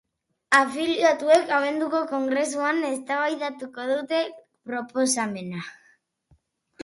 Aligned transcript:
Afiliatuek 0.59 1.51
abenduko 1.57 1.99
kongresuan 2.13 2.81
eztabaidatuko 2.89 3.85
dute 3.91 4.21
proposamena. 4.71 5.61